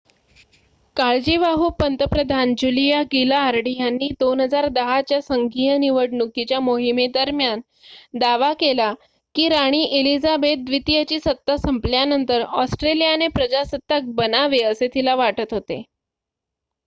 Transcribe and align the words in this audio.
काळजीवाहू 0.97 1.67
पंतप्रधान 1.79 2.53
Julia 2.57 3.01
Gillard 3.03 3.67
यांनी 3.69 4.07
2010 4.19 5.01
च्या 5.07 5.19
संघीय 5.21 5.77
निवडणुकीच्या 5.77 6.59
मोहिमेदरम्यान 6.59 7.59
दावा 8.19 8.51
केला 8.53 8.91
की 9.35 9.47
राणी 9.49 9.83
एलिझाबेथ 9.99 10.65
द्वितीयची 10.65 11.19
सत्ता 11.19 11.57
संपल्यानंतर 11.57 12.45
ऑस्ट्रेलियाने 12.55 13.27
प्रजासत्ताक 13.27 14.09
बनावे 14.15 14.63
असे 14.63 14.87
तिला 14.87 15.15
वाटत 15.15 15.53
होते 15.53 15.81